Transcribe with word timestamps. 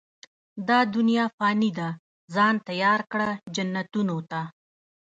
دا 0.67 0.79
دنيا 0.95 1.25
فاني 1.37 1.71
ده، 1.79 1.89
ځان 2.33 2.55
تيار 2.67 2.99
کړه، 3.11 3.29
جنتونو 3.55 4.17
ته 4.31 4.41